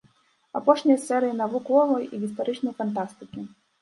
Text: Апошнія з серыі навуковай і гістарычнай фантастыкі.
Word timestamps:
Апошнія 0.59 0.95
з 1.01 1.03
серыі 1.09 1.37
навуковай 1.43 2.07
і 2.13 2.23
гістарычнай 2.25 2.73
фантастыкі. 2.81 3.39